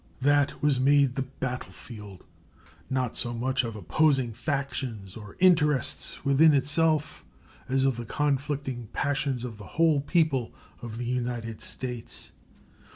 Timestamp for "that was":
0.21-0.79